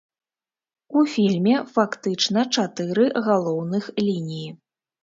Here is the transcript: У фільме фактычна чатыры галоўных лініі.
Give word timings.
У 1.01 1.03
фільме 1.17 1.53
фактычна 1.75 2.47
чатыры 2.59 3.05
галоўных 3.31 3.83
лініі. 4.07 4.49